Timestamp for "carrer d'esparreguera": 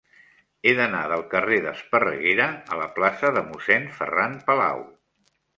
1.33-2.49